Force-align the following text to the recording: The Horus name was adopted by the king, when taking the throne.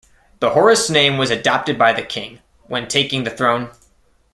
The 0.39 0.49
Horus 0.55 0.89
name 0.89 1.19
was 1.19 1.29
adopted 1.29 1.77
by 1.77 1.93
the 1.93 2.01
king, 2.01 2.39
when 2.63 2.87
taking 2.87 3.23
the 3.23 3.29
throne. 3.29 3.69